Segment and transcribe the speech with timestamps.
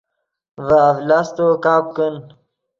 [0.65, 2.15] ڤے اڤلاستو کپ کن